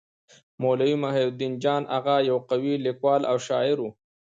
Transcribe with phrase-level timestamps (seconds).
[0.61, 3.89] مولوي محی الدين جان اغا يو قوي لیکوال او شاعر وو.